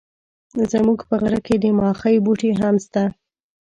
زموږ 0.71 0.99
په 1.09 1.15
غره 1.21 1.39
کي 1.45 1.55
د 1.59 1.65
ماخۍ 1.79 2.15
بوټي 2.25 2.51
هم 2.59 2.75
سته. 2.85 3.03